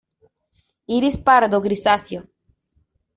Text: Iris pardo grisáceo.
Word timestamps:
Iris 0.97 1.15
pardo 1.27 1.63
grisáceo. 1.65 2.21